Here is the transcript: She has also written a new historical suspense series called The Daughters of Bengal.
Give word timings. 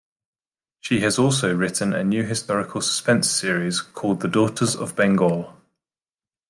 She 0.79 1.01
has 1.01 1.19
also 1.19 1.53
written 1.55 1.93
a 1.93 2.03
new 2.03 2.23
historical 2.23 2.81
suspense 2.81 3.29
series 3.29 3.81
called 3.81 4.21
The 4.21 4.27
Daughters 4.27 4.75
of 4.75 4.95
Bengal. 4.95 5.55